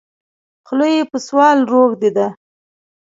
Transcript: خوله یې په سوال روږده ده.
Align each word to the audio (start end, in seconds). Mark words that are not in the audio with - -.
خوله 0.67 0.87
یې 0.95 1.01
په 1.11 1.17
سوال 1.27 1.57
روږده 1.71 2.09
ده. 2.17 2.27